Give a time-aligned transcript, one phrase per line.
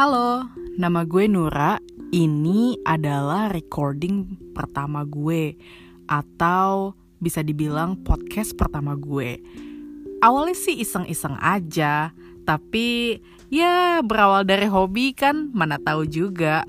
[0.00, 0.48] Halo,
[0.80, 1.76] nama gue Nura.
[2.08, 5.60] Ini adalah recording pertama gue
[6.08, 9.44] atau bisa dibilang podcast pertama gue.
[10.24, 12.16] Awalnya sih iseng-iseng aja,
[12.48, 13.20] tapi
[13.52, 16.64] ya berawal dari hobi kan mana tahu juga.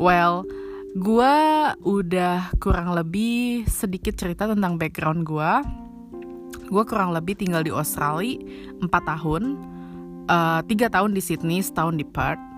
[0.00, 0.48] Well,
[0.96, 1.36] gue
[1.76, 5.52] udah kurang lebih sedikit cerita tentang background gue.
[6.72, 8.40] Gue kurang lebih tinggal di Australia
[8.80, 9.60] 4 tahun,
[10.24, 12.51] uh, 3 tahun di Sydney, setahun di Perth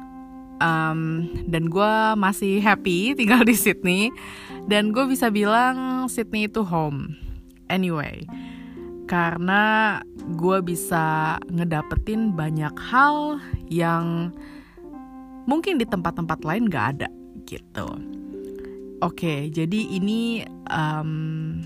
[0.60, 4.12] um, dan gue masih happy tinggal di Sydney.
[4.64, 7.16] Dan gue bisa bilang Sydney itu home.
[7.68, 8.28] Anyway
[9.04, 10.00] karena
[10.40, 13.36] gue bisa ngedapetin banyak hal
[13.68, 14.32] yang
[15.44, 17.08] mungkin di tempat-tempat lain gak ada
[17.44, 17.88] gitu.
[19.04, 21.60] Oke jadi ini um,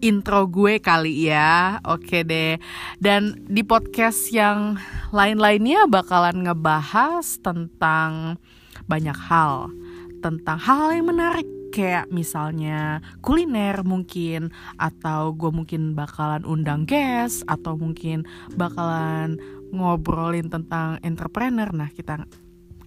[0.00, 1.82] intro gue kali ya.
[1.86, 2.58] Oke deh.
[2.98, 4.78] Dan di podcast yang
[5.10, 8.38] lain-lainnya bakalan ngebahas tentang
[8.86, 9.70] banyak hal.
[10.18, 14.50] Tentang hal yang menarik kayak misalnya kuliner mungkin
[14.80, 18.24] atau gue mungkin bakalan undang guest atau mungkin
[18.56, 19.36] bakalan
[19.70, 22.24] ngobrolin tentang entrepreneur nah kita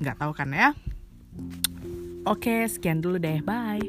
[0.02, 0.74] nggak tahu kan ya
[2.26, 3.86] oke sekian dulu deh bye